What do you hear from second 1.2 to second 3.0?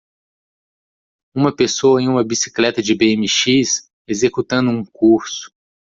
Uma pessoa em uma bicicleta de